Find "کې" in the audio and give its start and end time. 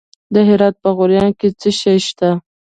1.39-1.47